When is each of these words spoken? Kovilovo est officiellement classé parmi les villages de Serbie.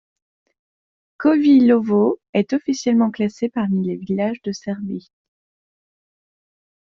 Kovilovo 1.19 2.19
est 2.33 2.53
officiellement 2.53 3.11
classé 3.11 3.49
parmi 3.49 3.85
les 3.85 3.97
villages 3.97 4.41
de 4.41 4.51
Serbie. 4.51 5.11